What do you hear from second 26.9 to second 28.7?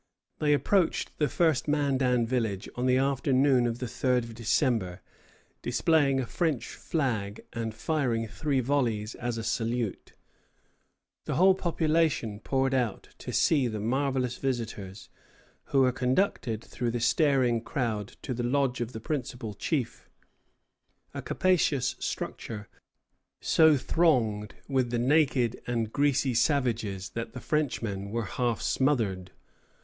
that the Frenchmen were half